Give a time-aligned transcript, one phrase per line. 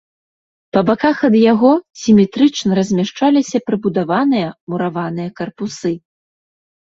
[0.75, 1.71] Па баках ад яго,
[2.03, 5.93] сіметрычна размяшчаліся прыбудаваныя мураваныя карпусы.